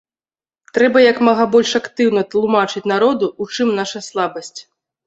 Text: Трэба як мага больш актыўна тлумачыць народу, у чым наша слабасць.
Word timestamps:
Трэба 0.77 1.03
як 1.11 1.17
мага 1.27 1.45
больш 1.57 1.75
актыўна 1.81 2.25
тлумачыць 2.33 2.87
народу, 2.97 3.33
у 3.41 3.51
чым 3.57 3.67
наша 3.83 4.07
слабасць. 4.09 4.57